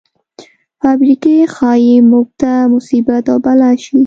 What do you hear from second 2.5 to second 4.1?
مصیبت او بلا شي.